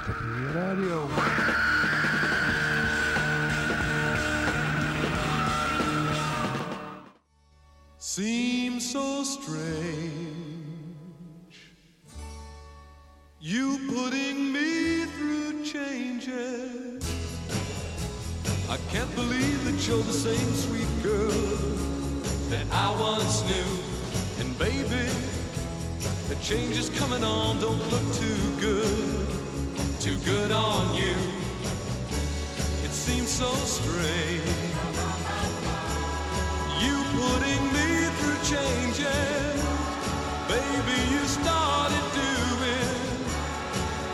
[0.00, 1.08] Ratatouille Radio.
[7.98, 9.50] Seems so strange.
[13.40, 17.04] You putting me through changes.
[18.68, 21.30] I can't believe that you're the same sweet girl
[22.48, 24.44] that I once knew.
[24.44, 25.08] And baby,
[26.28, 29.09] the change is coming on, don't look too good,
[30.00, 31.14] too good on you.
[32.84, 34.48] It seems so strange.
[36.80, 39.60] You putting me through changes,
[40.48, 40.98] baby.
[41.12, 42.96] You started doing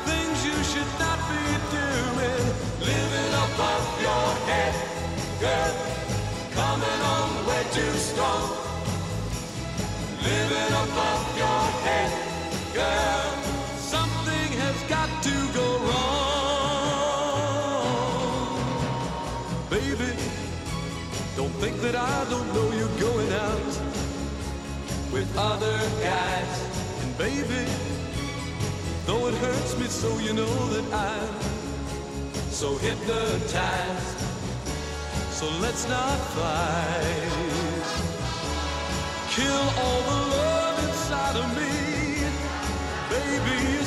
[0.07, 2.45] things you should not be doing,
[2.81, 4.75] living above your head,
[5.39, 5.75] girl.
[6.51, 8.51] Coming on way too strong,
[10.21, 13.45] living above your head, girl.
[21.82, 23.72] That I don't know you're going out
[25.12, 26.52] with other guys.
[27.02, 27.64] And baby,
[29.05, 31.34] though it hurts me so, you know that I'm
[32.50, 34.19] so hypnotized.
[35.30, 37.86] So let's not fight.
[39.30, 41.72] Kill all the love inside of me.
[43.10, 43.84] Baby,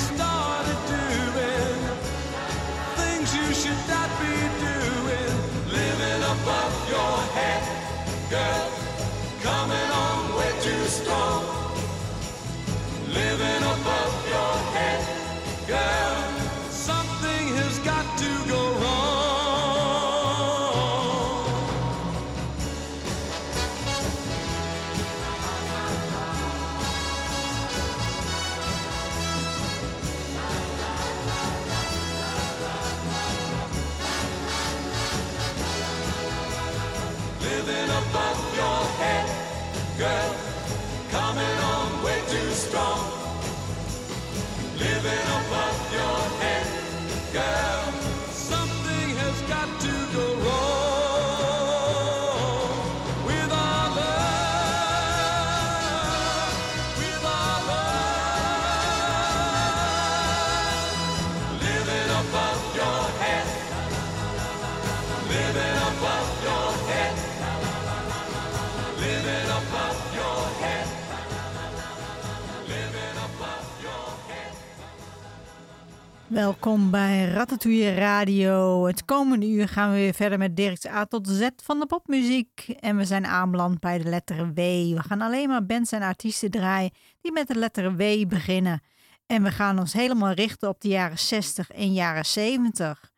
[76.69, 78.85] Welkom bij Ratatouille Radio.
[78.85, 82.75] Het komende uur gaan we weer verder met Dirk's A tot Z van de popmuziek.
[82.79, 84.55] En we zijn aanbeland bij de letter W.
[84.55, 86.91] We gaan alleen maar bands en artiesten draaien
[87.21, 88.81] die met de letter W beginnen.
[89.25, 93.11] En we gaan ons helemaal richten op de jaren 60 en jaren 70.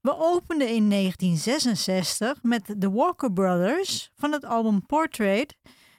[0.00, 4.10] We openden in 1966 met The Walker Brothers.
[4.16, 5.56] Van het album Portrait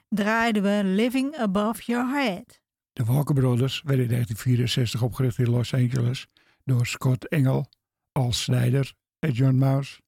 [0.08, 2.60] draaiden we Living Above Your Head.
[2.92, 6.26] De Walker Brothers werden in 1964 opgericht in Los Angeles
[6.70, 7.68] door Scott Engel
[8.12, 10.00] als snijder en John Mouse.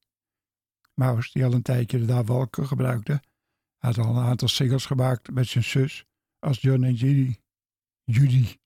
[0.93, 3.21] Mouse, die al een tijdje de Walker gebruikte,
[3.77, 6.05] had al een aantal singles gemaakt met zijn zus
[6.39, 7.35] als John en Judy.
[8.03, 8.57] Judy.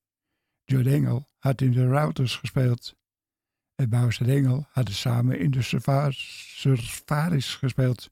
[0.64, 2.96] John Engel had in de Routers gespeeld.
[3.76, 8.10] En Mouse en Engel hadden samen in de Surfa- Surfaris gespeeld.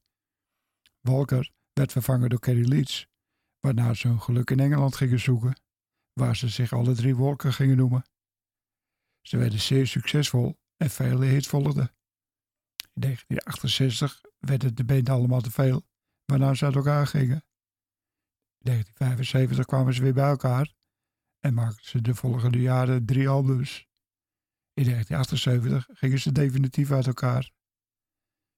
[1.01, 3.07] Walker werd vervangen door Kerry Leeds,
[3.59, 5.61] waarna ze hun geluk in Engeland gingen zoeken,
[6.13, 8.05] waar ze zich alle drie Walker gingen noemen.
[9.27, 11.95] Ze werden zeer succesvol en vele hits volgden.
[12.93, 15.87] In 1968 werd het de band allemaal te veel,
[16.25, 17.45] waarna ze uit elkaar gingen.
[18.57, 20.73] In 1975 kwamen ze weer bij elkaar
[21.39, 23.87] en maakten ze de volgende jaren drie albums.
[24.73, 27.51] In 1978 gingen ze definitief uit elkaar.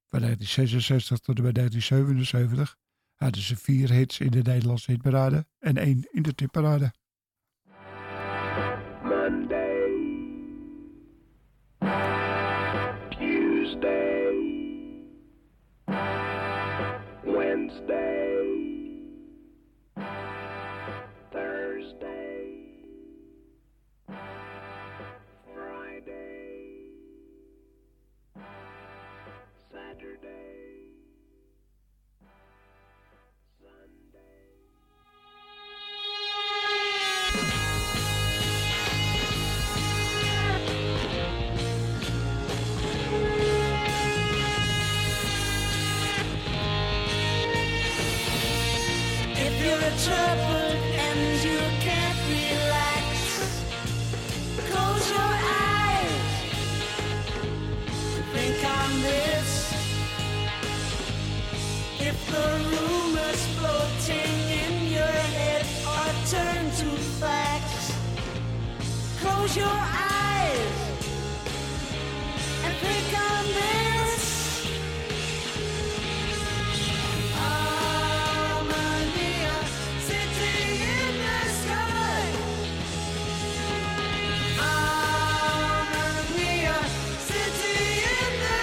[0.06, 2.78] Van 1966 tot en met 1977
[3.16, 6.94] hadden ze vier hits in de Nederlandse hitparade en één in de tipparade.
[17.68, 18.17] Wednesday,
[69.48, 70.60] close your eyes
[72.66, 72.74] and
[73.16, 74.24] on this.
[80.06, 82.24] City in the sky.
[87.20, 88.58] City in the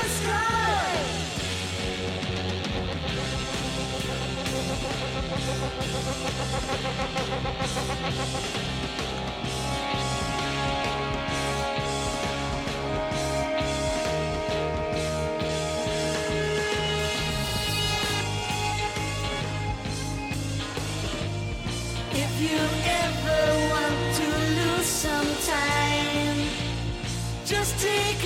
[8.53, 8.64] sky.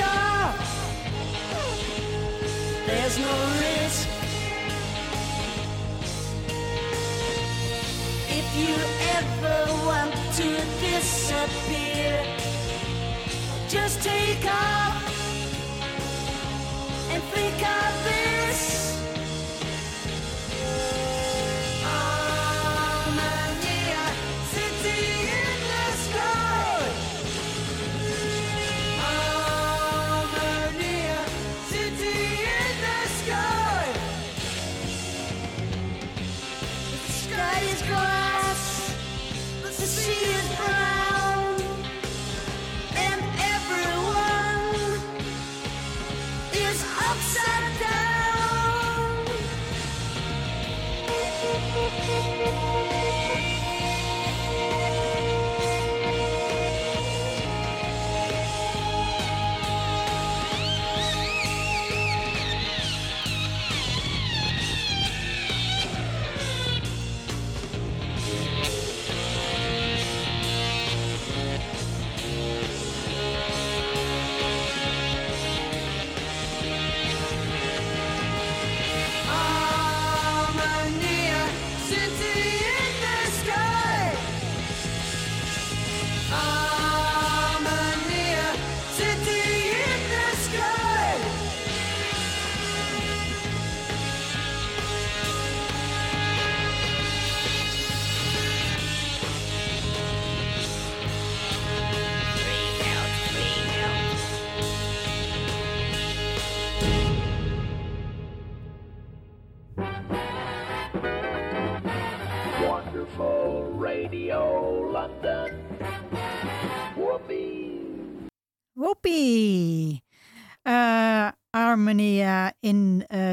[0.00, 0.56] Off.
[2.86, 4.08] There's no risk.
[8.38, 8.74] If you
[9.16, 10.48] ever want to
[10.80, 12.24] disappear,
[13.68, 14.87] just take off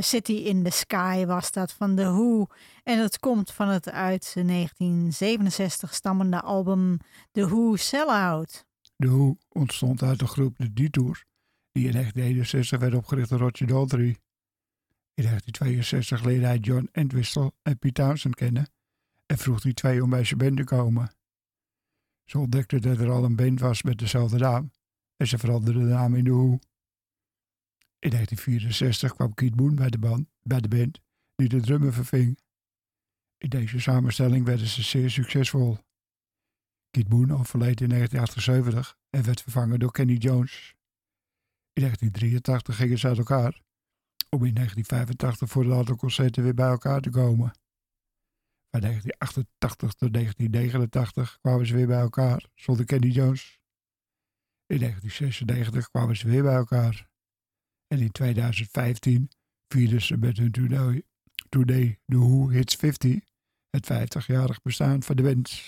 [0.05, 2.47] City in the Sky was dat van The Who.
[2.83, 6.97] En dat komt van het uit 1967 stammende album
[7.31, 8.65] The Who Sellout.
[8.95, 11.25] De Who ontstond uit de groep de Detours,
[11.71, 14.17] die in 1961 werd opgericht door Roger Daltrey.
[15.13, 18.69] In 1962 leerde hij John Entwistle en Pete Townsend kennen
[19.25, 21.15] en vroeg die twee om bij zijn band te komen.
[22.25, 24.71] Ze ontdekten dat er al een band was met dezelfde naam
[25.17, 26.59] en ze veranderden de naam in de Who.
[27.99, 31.01] In 1964 kwam Keith Moon bij de, band, bij de band,
[31.35, 32.39] die de drummer verving.
[33.37, 35.77] In deze samenstelling werden ze zeer succesvol.
[36.89, 40.75] Keith Moon overleed in 1978 en werd vervangen door Kenny Jones.
[41.73, 43.61] In 1983 gingen ze uit elkaar,
[44.29, 47.51] om in 1985 voor de aantal concerten weer bij elkaar te komen.
[48.71, 53.59] Van 1988 tot 1989 kwamen ze weer bij elkaar, zonder Kenny Jones.
[54.65, 57.09] In 1996 kwamen ze weer bij elkaar.
[57.87, 59.29] En in 2015
[59.67, 61.05] vierden ze met hun tournee,
[61.49, 63.19] tournee The Who Hits 50
[63.69, 65.63] het 50-jarig bestaan van de band.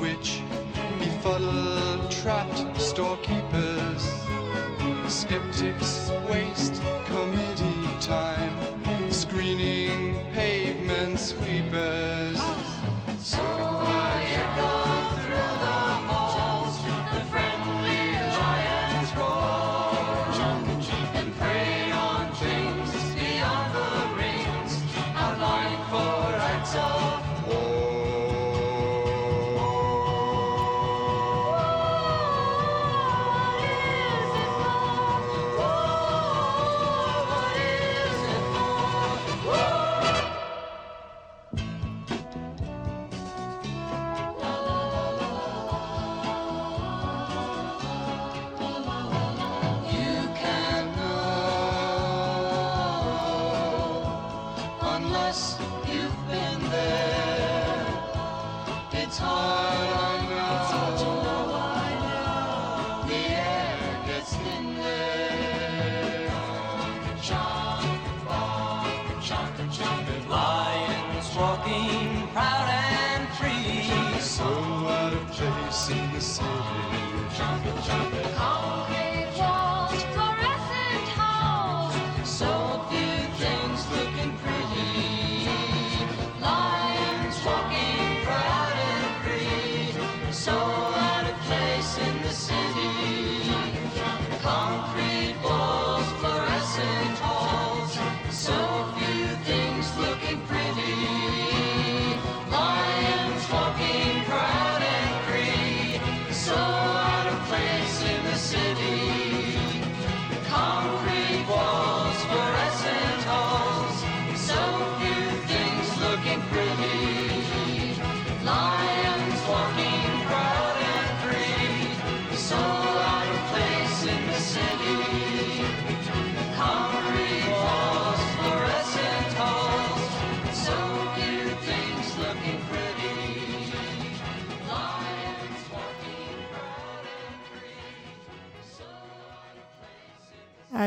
[0.00, 0.40] Which
[0.98, 4.02] befuddle trapped storekeepers.
[5.06, 8.39] Skeptics waste committee time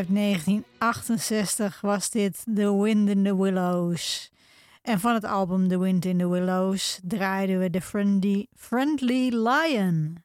[0.04, 4.32] Uit 1968 was dit The Wind in the Willows.
[4.82, 10.24] En van het album The Wind in the Willows draaiden we de Friendly, Friendly Lion.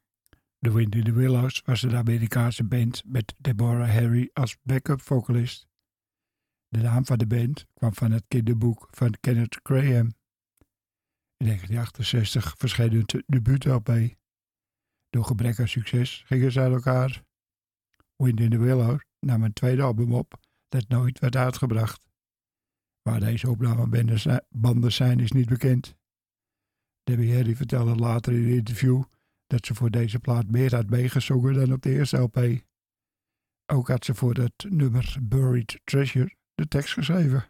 [0.60, 5.66] The Wind in the Willows was een Amerikaanse band met Deborah Harry als backup vocalist.
[6.68, 10.14] De naam van de band kwam van het kinderboek van Kenneth Graham.
[11.36, 14.16] In 1968 verscheen hun debuut-LP.
[15.10, 17.22] Door gebrek aan succes gingen ze uit elkaar.
[18.16, 22.00] Wind in the Willows nam een tweede album op dat nooit werd uitgebracht.
[23.02, 25.96] Waar deze opnamebanden zijn is niet bekend.
[27.02, 29.02] Debbie Harry vertelde later in een interview
[29.46, 32.66] dat ze voor deze plaat meer had meegezongen dan op de eerste LP.
[33.66, 37.46] Ook had ze voor het nummer Buried Treasure de tekst geschreven.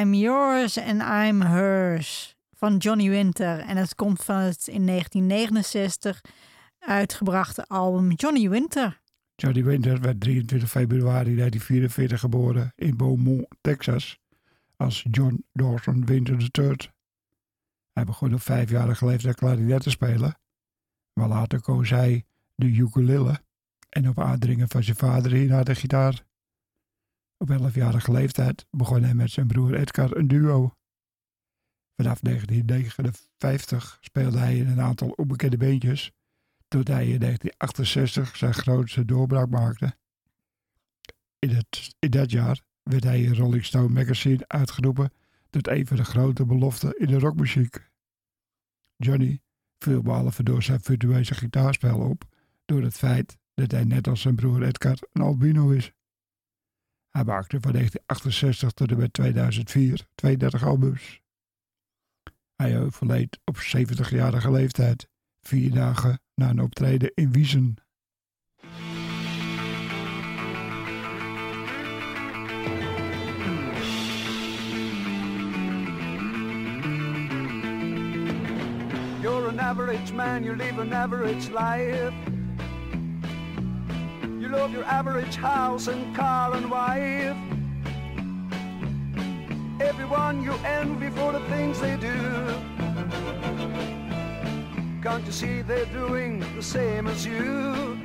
[0.00, 3.58] I'm Yours and I'm Hers van Johnny Winter.
[3.58, 6.20] En het komt van het in 1969
[6.78, 9.00] uitgebrachte album Johnny Winter.
[9.34, 14.18] Johnny Winter werd 23 februari 1944 geboren in Beaumont, Texas,
[14.76, 16.76] als John Dawson Winter III.
[17.92, 20.38] Hij begon op vijfjarige leeftijd klarinet te spelen,
[21.12, 23.40] maar later koos hij de ukulele
[23.88, 26.28] en op aandringen van zijn vader hierna de gitaar.
[27.42, 30.74] Op 11-jarige leeftijd begon hij met zijn broer Edgar een duo.
[31.96, 36.12] Vanaf 1959 speelde hij in een aantal onbekende beentjes,
[36.68, 39.96] tot hij in 1968 zijn grootste doorbraak maakte.
[41.38, 45.12] In, het, in dat jaar werd hij in Rolling Stone magazine uitgeroepen
[45.50, 47.90] tot een van de grote beloften in de rockmuziek.
[48.96, 49.40] Johnny
[49.78, 52.24] viel behalve door zijn virtueuze gitaarspel op,
[52.64, 55.92] door het feit dat hij net als zijn broer Edgar een albino is.
[57.10, 61.20] Hij maakte van 1968 tot en met 2004 32 albums.
[62.56, 65.08] Hij overleed op 70-jarige leeftijd,
[65.40, 67.74] vier dagen na een optreden in Wiesen.
[79.22, 82.29] You're an average man, you live an average life.
[84.50, 87.36] Love your average house and car and wife.
[89.80, 92.18] Everyone you envy for the things they do.
[95.04, 97.96] Can't you see they're doing the same as you?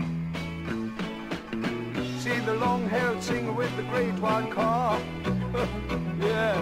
[2.20, 5.00] See the long-haired singer with the great white car.
[6.20, 6.62] yeah.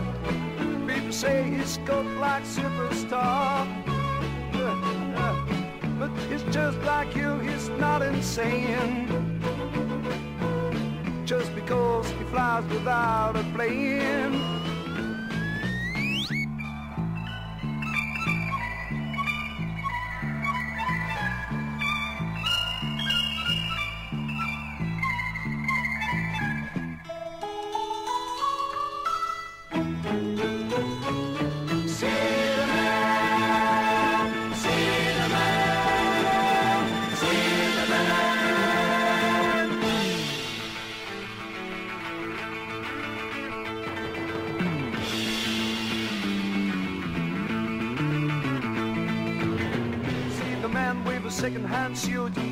[0.88, 3.68] People say he's got like superstar.
[6.00, 9.23] But he's just like you, he's not insane.
[11.34, 14.63] Just because he flies without a plane.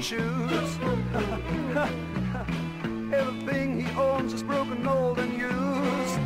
[0.02, 0.80] Shoes.
[3.14, 6.20] Everything he owns is broken, old, and used.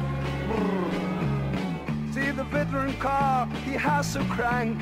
[2.14, 4.82] See the veteran car he has so crank.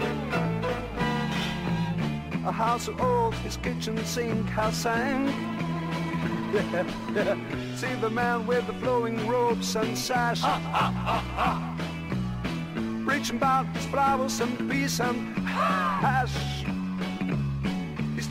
[2.46, 5.34] A house so old, his kitchen sink has sank.
[6.54, 7.76] Yeah, yeah.
[7.76, 10.42] See the man with the flowing robes and sash.
[13.06, 16.53] Preaching about his flowers and peace and hash.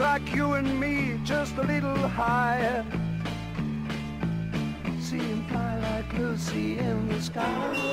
[0.02, 2.84] Like you and me, just a little higher.
[5.00, 7.91] See him fly like Lucy in the sky.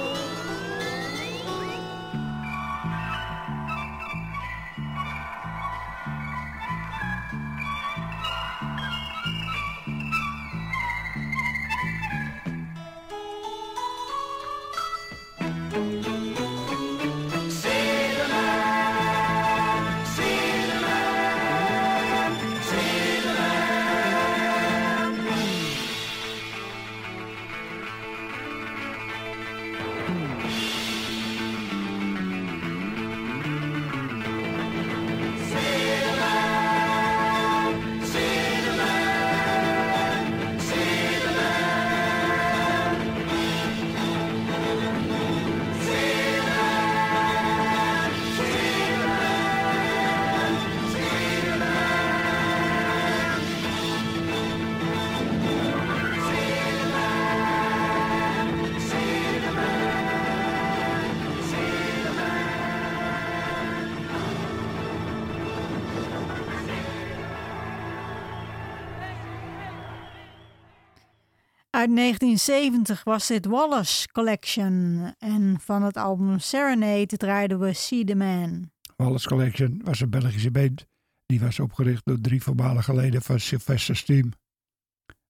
[71.79, 75.03] Uit 1970 was dit Wallace Collection.
[75.17, 78.71] En van het album Serenade draaiden we See the Man.
[78.95, 80.85] Wallace Collection was een Belgische band.
[81.25, 84.31] Die was opgericht door drie voormalige leden van Sylvester's Team.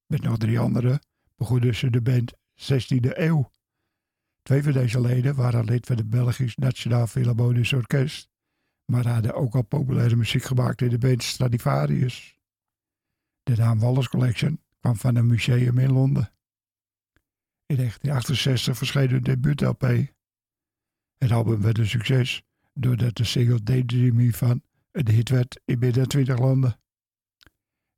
[0.06, 1.00] Met nog drie anderen
[1.36, 3.52] begonnen ze de band 16e eeuw.
[4.42, 8.30] Twee van deze leden waren lid van het Belgisch Nationaal Philharmonisch Orkest,
[8.86, 12.40] maar hadden ook al populaire muziek gemaakt in de band Stradivarius.
[13.44, 16.32] De naam Wallace Collection kwam van een museum in Londen.
[17.70, 20.14] In 1968 verscheen hun debuut-LP.
[21.18, 25.80] Het album werd een succes doordat de single Daydream Me van een hit werd in
[25.80, 26.80] binnen 20 landen.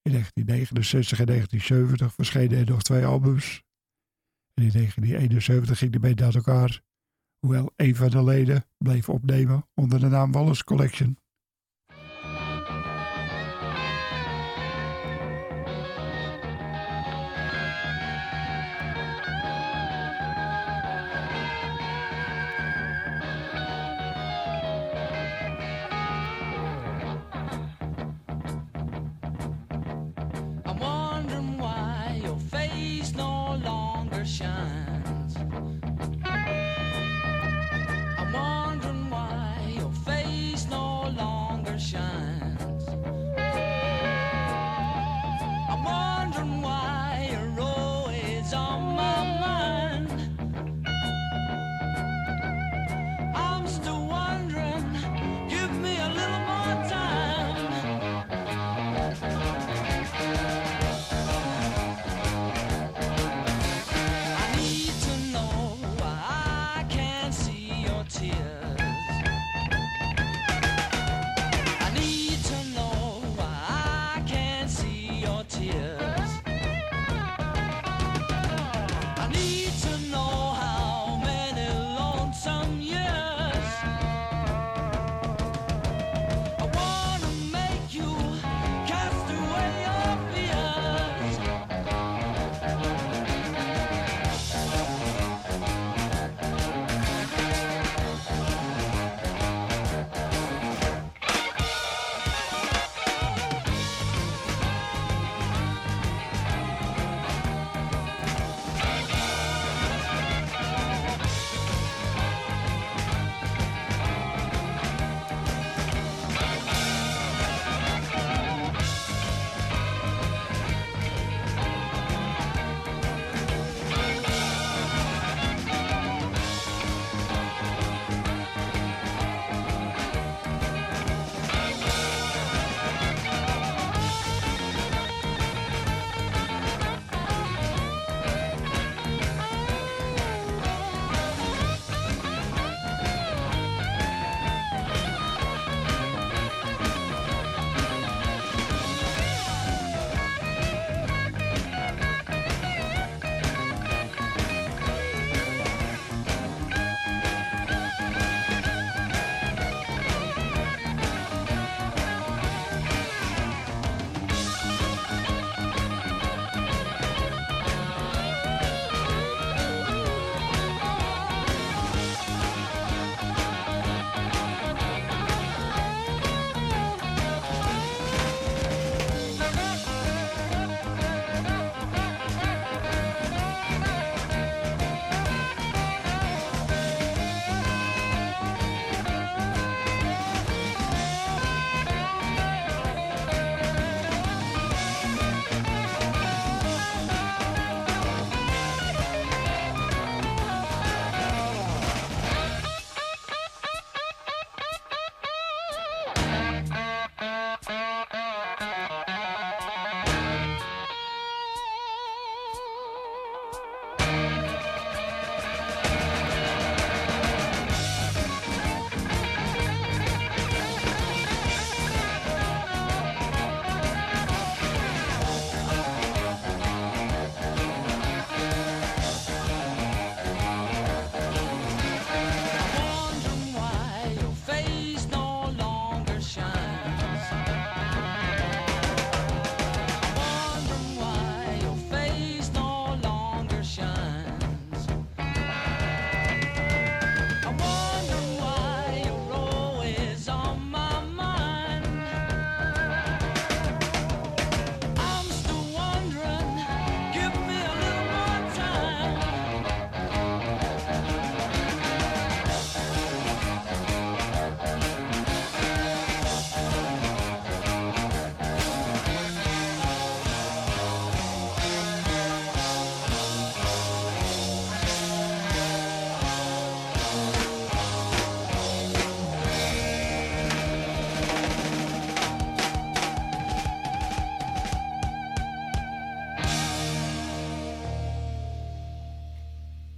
[0.02, 3.64] In 1969 en 1970 verschenen er nog twee albums.
[4.54, 6.82] En in 1971 ging de band uit elkaar,
[7.40, 11.18] hoewel een van de leden bleef opnemen onder de naam Wallace Collection.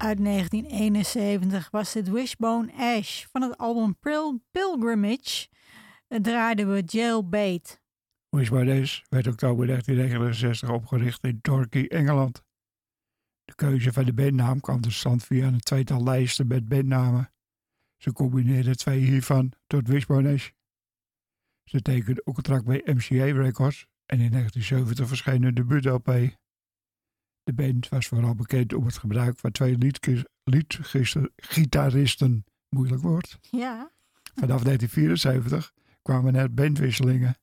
[0.03, 5.47] Uit 1971 was dit Wishbone Ash van het album Pil- Pilgrimage.
[6.07, 7.81] Het draaiden we Jailbait.
[8.29, 12.43] Wishbone Ash werd oktober 1969 opgericht in Torquay, Engeland.
[13.43, 17.33] De keuze van de bandnaam kwam tot stand via een tweetal lijsten met bandnamen.
[17.97, 20.49] Ze combineerden twee hiervan tot Wishbone Ash.
[21.63, 26.41] Ze tekenden ook een contract bij MCA Records en in 1970 verscheen hun debuut-LP.
[27.43, 29.77] De band was vooral bekend om het gebruik van twee
[30.43, 33.37] liedgitaristen, moeilijk woord.
[33.41, 33.91] Ja,
[34.33, 37.35] Vanaf 1974 kwamen er bandwisselingen.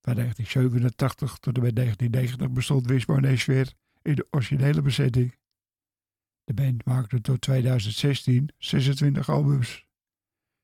[0.00, 3.72] Van 1987 tot en met 1990 bestond Wishbone Ash weer
[4.02, 5.38] in de originele bezetting.
[6.44, 9.86] De band maakte tot 2016 26 albums.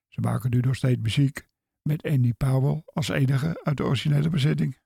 [0.09, 1.49] Ze maken nu nog steeds muziek
[1.83, 4.79] met Andy Powell als enige uit de originele bezetting.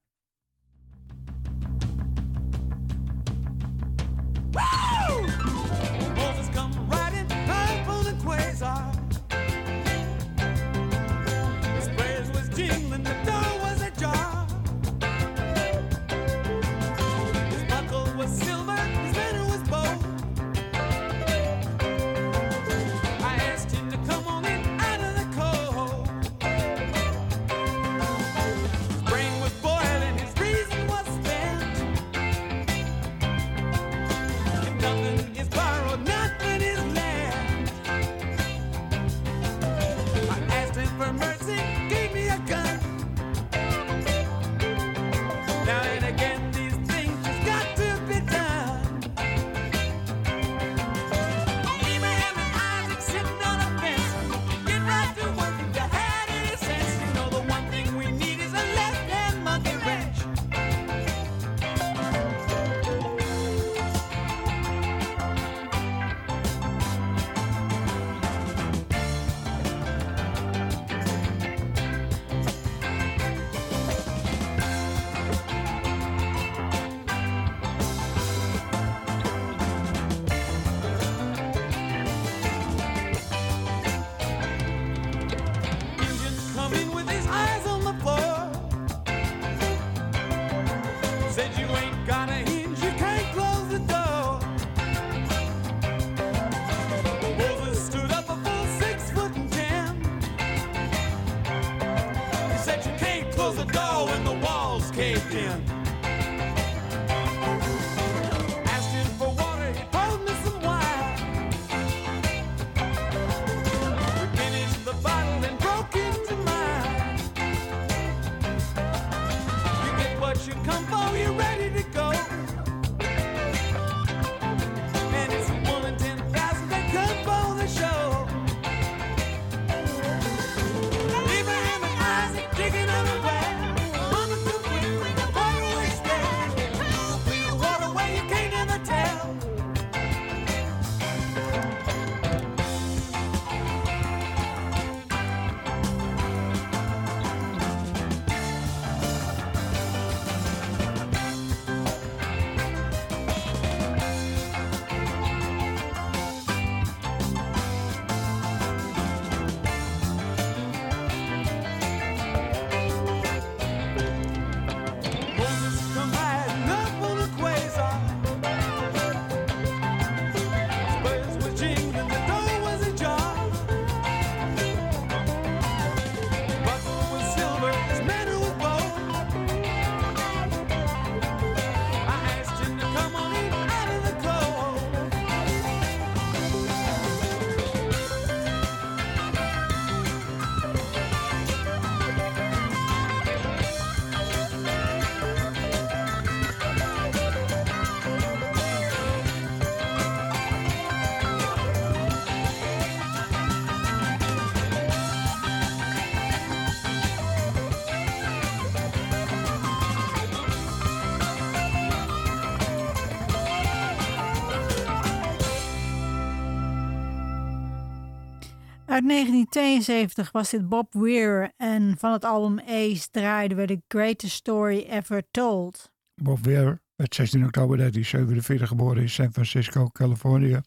[218.94, 224.34] Uit 1972 was dit Bob Weir en van het album Ace draaiden we The Greatest
[224.34, 225.92] Story Ever Told.
[226.14, 230.60] Bob Weir werd 16 oktober 1947 geboren in San Francisco, Californië,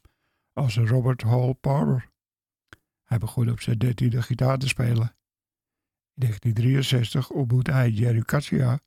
[0.54, 2.10] als Robert Hall Parber.
[3.04, 5.16] Hij begon op zijn dertiende gitaar te spelen.
[6.14, 8.80] In 1963 ontmoette hij Jerry Katsia,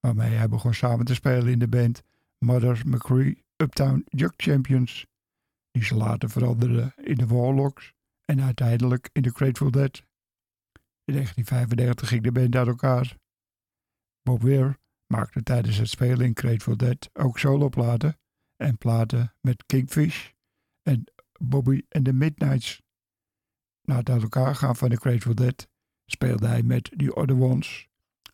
[0.00, 2.02] waarmee hij begon samen te spelen in de band
[2.38, 5.06] Mother McCree Uptown Jug Champions.
[5.70, 7.94] die ze later veranderden in de Warlocks
[8.26, 10.02] en uiteindelijk in de Grateful Dead.
[11.04, 13.16] In 1935 ging de band uit elkaar.
[14.22, 18.18] Bob Weir maakte tijdens het spelen in Grateful Dead ook soloplaten
[18.56, 20.30] en platen met Kingfish
[20.82, 21.04] en
[21.40, 22.82] Bobby and the Midnights.
[23.82, 25.68] Na het uit elkaar gaan van de Grateful Dead
[26.10, 27.88] speelde hij met The Other Ones,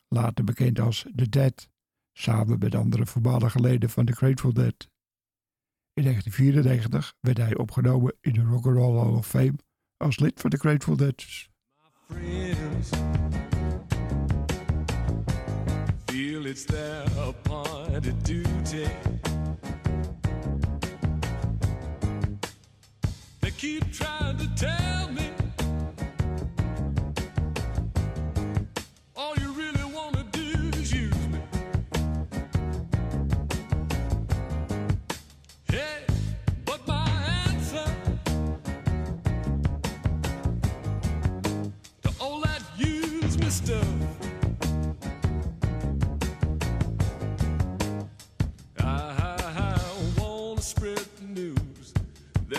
[0.09, 1.69] later bekend als The Dead,
[2.13, 4.91] samen met andere voormalige leden van de Grateful Dead.
[5.93, 9.55] In 1994 werd hij opgenomen in de Rock and Roll Hall of Fame
[10.03, 11.25] als lid van de Grateful Dead.
[16.07, 17.05] feel it's their
[18.23, 18.87] duty.
[23.41, 25.42] They keep trying to tell me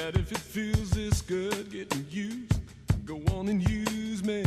[0.03, 2.59] that if it feels this good getting used,
[3.05, 4.43] go on and use me.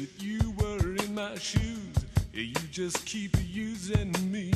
[0.00, 1.94] That you were in my shoes.
[2.32, 4.50] You just keep using me.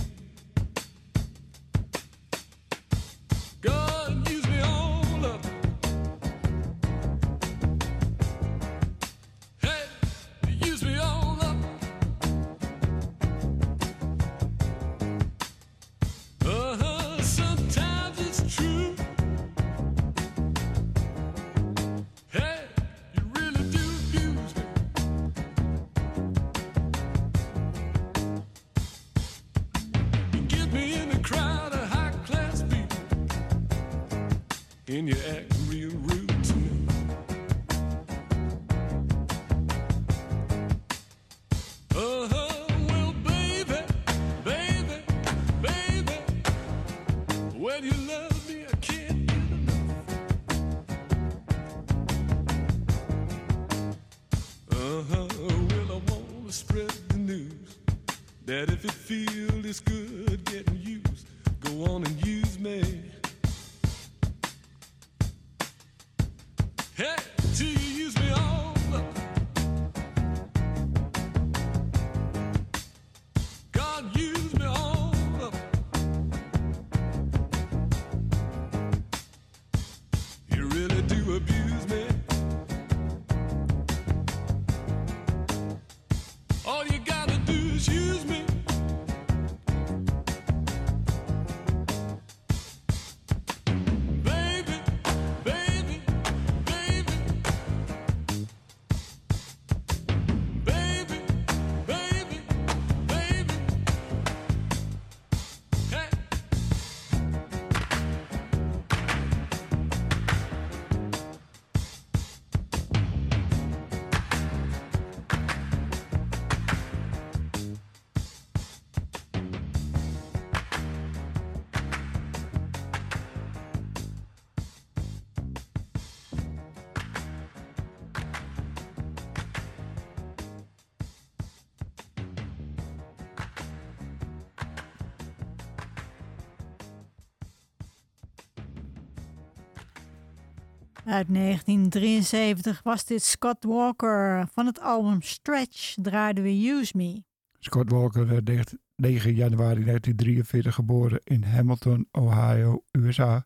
[141.05, 144.49] Uit 1973 was dit Scott Walker.
[144.53, 147.25] Van het album Stretch draaiden we Use Me.
[147.59, 153.45] Scott Walker werd 9 januari 1943 geboren in Hamilton, Ohio, USA,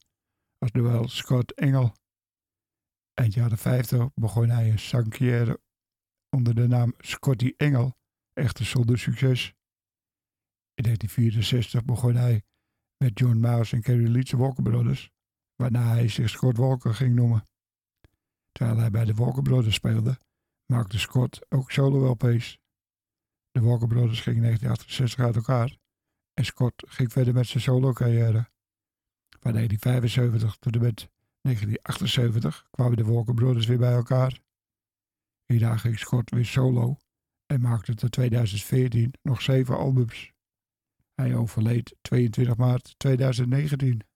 [0.59, 1.95] als Noel Scott Engel.
[3.15, 5.61] Eind jaren 50 begon hij een zangcarrière
[6.31, 7.97] onder de naam Scotty Engel,
[8.33, 9.55] echter zonder succes.
[10.75, 12.43] In 1964 begon hij
[12.97, 15.11] met John Miles en Kerry Leeds Walker Brothers,
[15.63, 17.45] waarna hij zich Scott Walker ging noemen.
[18.53, 20.19] Terwijl hij bij de Walker Brothers speelde,
[20.67, 22.59] maakte Scott ook solo-LP's.
[23.51, 25.79] De Walker Brothers gingen in 1968 uit elkaar
[26.35, 28.51] en Scott ging verder met zijn solo-carrière.
[29.41, 31.09] Van 1975 tot en met
[31.41, 34.41] 1978 kwamen de Walker Brothers weer bij elkaar.
[35.47, 36.97] Hierna ging Scott weer solo
[37.47, 40.33] en maakte tot 2014 nog zeven albums.
[41.15, 44.08] Hij overleed 22 maart 2019.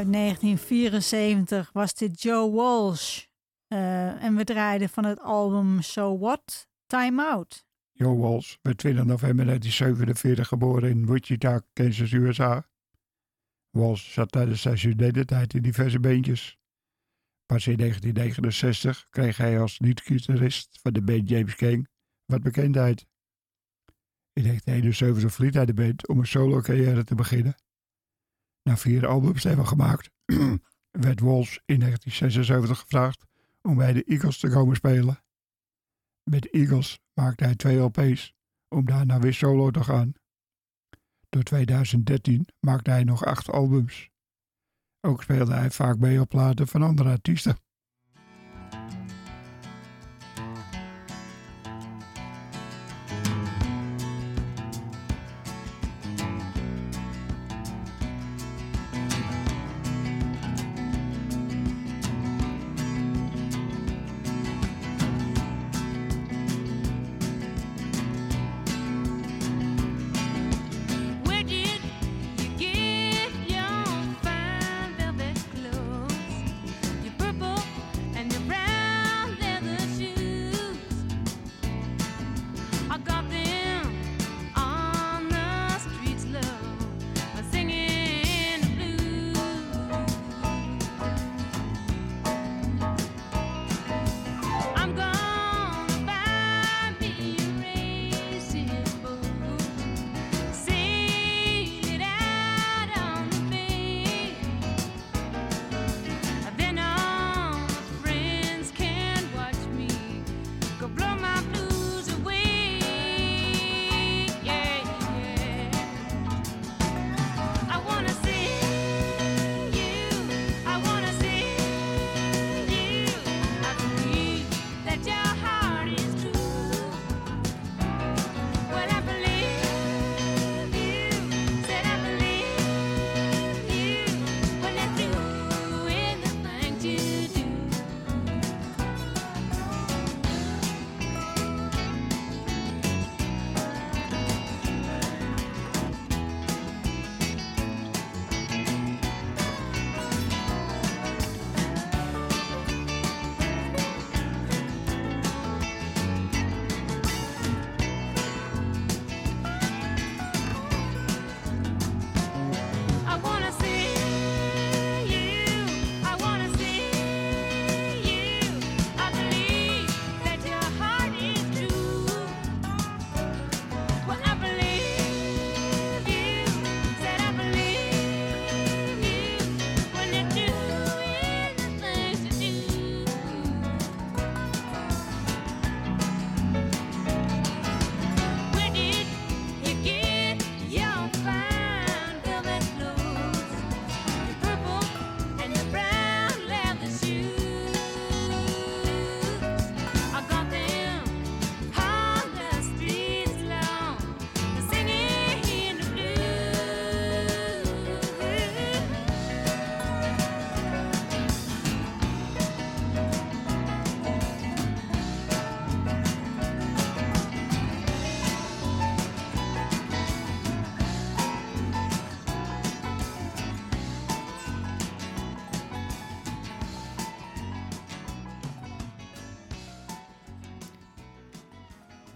[0.00, 3.24] Uit 1974 was dit Joe Walsh.
[3.66, 7.64] Eh, en we draaiden van het album So What, Time Out.
[7.92, 12.68] Joe Walsh werd 20 november 1947 geboren in Wichita, Kansas, USA.
[13.70, 16.58] Walsh zat tijdens zijn studententijd in diverse beentjes.
[17.46, 21.88] Pas in 1969 kreeg hij als niet-gitarist van de band James King
[22.24, 23.06] wat bekendheid.
[24.32, 27.54] In 1971 verliet hij de band om een solo-carrière te beginnen.
[28.62, 30.10] Na vier albums te hebben gemaakt,
[31.06, 33.24] werd Walsh in 1976 gevraagd
[33.62, 35.22] om bij de Eagles te komen spelen.
[36.30, 38.34] Met de Eagles maakte hij twee LP's
[38.68, 40.12] om daarna weer solo te gaan.
[41.28, 44.10] Door 2013 maakte hij nog acht albums.
[45.00, 46.30] Ook speelde hij vaak mee op
[46.64, 47.56] van andere artiesten.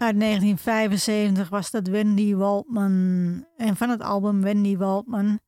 [0.05, 3.45] Uit 1975 was dat Wendy Waltman.
[3.57, 5.39] En van het album Wendy Waltman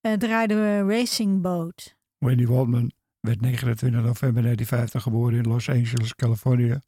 [0.00, 1.96] eh, draaiden we Racing Boat.
[2.18, 6.78] Wendy Waldman werd 29 november 1950 geboren in Los Angeles, Californië,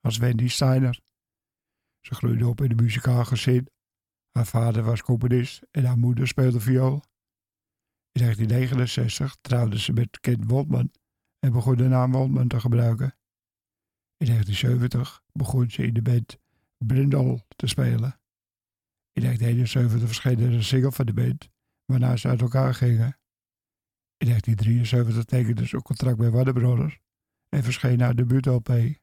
[0.00, 1.00] als Wendy Steiner.
[2.00, 3.68] Ze groeide op in een muzikaal gezin.
[4.32, 7.02] Haar vader was componist en haar moeder speelde viool.
[8.12, 10.90] In 1969 trouwde ze met Kent Waldman
[11.38, 13.16] en begon de naam Waldman te gebruiken.
[14.16, 16.40] In 1970 begon ze in de band
[16.86, 18.20] Brindle te spelen.
[19.12, 21.48] In 1971 verscheen er een single van de band,
[21.84, 23.18] waarna ze uit elkaar gingen.
[24.16, 26.98] In 1973 tekende ze een contract bij Warner Brothers
[27.48, 29.00] en verscheen haar debuut-LP.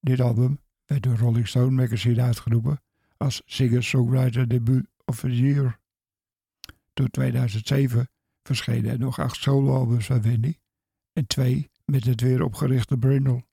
[0.00, 2.82] Dit album werd door Rolling Stone magazine uitgeroepen
[3.16, 5.80] als Singer-Songwriter Debut of the Year.
[6.92, 8.10] Tot 2007
[8.42, 10.54] verschenen er nog acht soloalbums van Wendy
[11.12, 13.44] en twee met het weer opgerichte Brindle.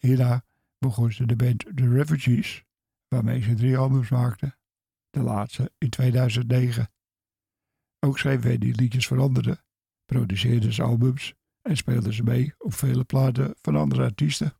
[0.00, 0.44] Hierna
[0.80, 2.64] begon ze de band The Refugees,
[3.08, 4.56] waarmee ze drie albums maakte,
[5.10, 6.90] de laatste in 2009.
[7.98, 9.64] Ook schreef Wendy liedjes voor anderen,
[10.04, 14.59] produceerde ze albums en speelde ze mee op vele platen van andere artiesten.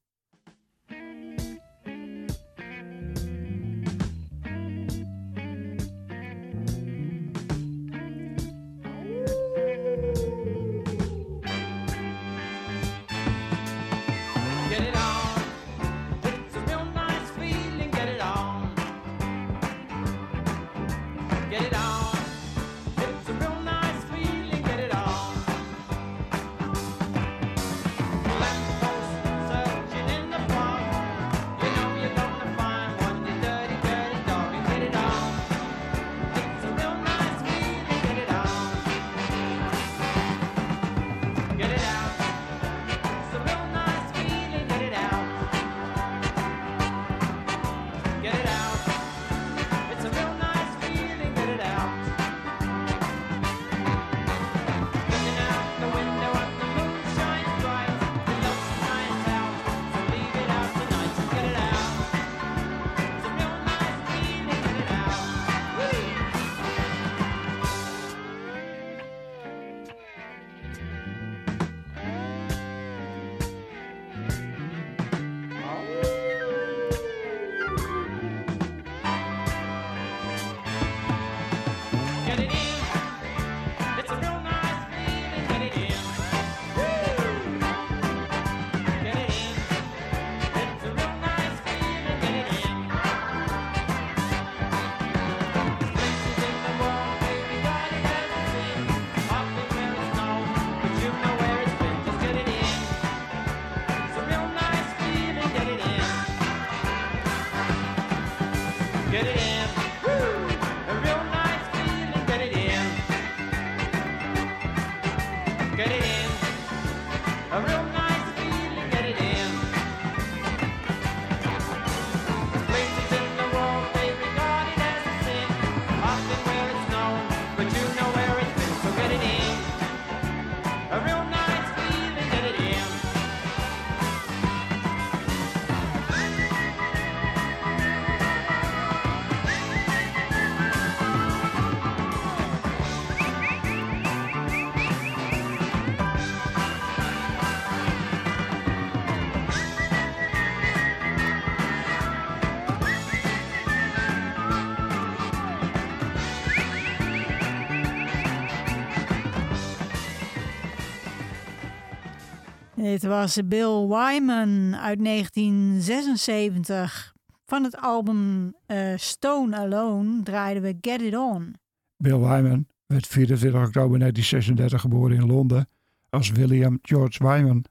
[162.90, 167.14] Dit was Bill Wyman uit 1976.
[167.46, 171.54] Van het album eh, Stone Alone draaiden we Get It On.
[171.96, 175.68] Bill Wyman werd 24 oktober 1936 geboren in Londen
[176.08, 177.64] als William George Wyman.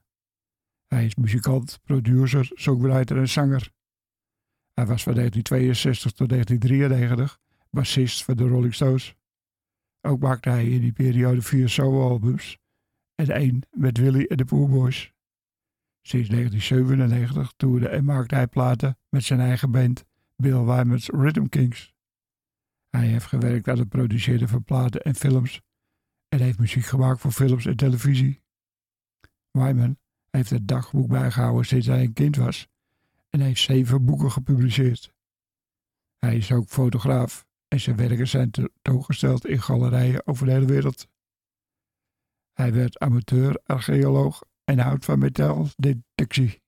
[0.86, 3.70] Hij is muzikant, producer, songwriter en zanger.
[4.74, 7.38] Hij was van 1962 tot 1993
[7.70, 9.14] bassist van de Rolling Stones.
[10.00, 12.58] Ook maakte hij in die periode vier soloalbums
[13.28, 15.12] en één met Willy en de Poorboys.
[16.02, 20.04] Sinds 1997 toerde en maakte hij platen met zijn eigen band
[20.36, 21.94] Bill Wyman's Rhythm Kings.
[22.90, 25.60] Hij heeft gewerkt aan het produceren van platen en films
[26.28, 28.42] en heeft muziek gemaakt voor films en televisie.
[29.50, 29.98] Wyman
[30.30, 32.68] heeft het dagboek bijgehouden sinds hij een kind was
[33.30, 35.12] en heeft zeven boeken gepubliceerd.
[36.18, 41.08] Hij is ook fotograaf en zijn werken zijn tentoongesteld in galerijen over de hele wereld.
[42.60, 46.62] Hij werd amateur-archeoloog en houdt van metaaldetectie.